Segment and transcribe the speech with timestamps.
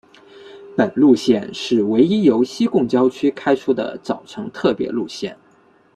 [0.75, 5.37] 本路线是唯一由西贡郊区开出的早晨特别路线。